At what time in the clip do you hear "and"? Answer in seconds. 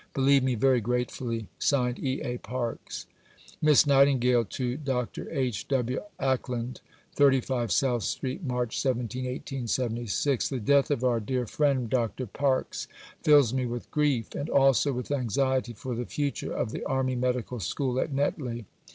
14.33-14.49